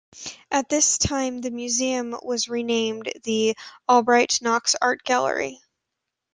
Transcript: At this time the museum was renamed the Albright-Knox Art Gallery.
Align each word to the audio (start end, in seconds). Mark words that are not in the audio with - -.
At 0.49 0.67
this 0.67 0.97
time 0.97 1.41
the 1.41 1.51
museum 1.51 2.15
was 2.23 2.49
renamed 2.49 3.13
the 3.23 3.55
Albright-Knox 3.87 4.75
Art 4.81 5.03
Gallery. 5.03 5.61